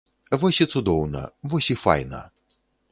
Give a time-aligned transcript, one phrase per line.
[0.43, 1.21] Вось і цудоўна,
[1.53, 2.27] вось і файна!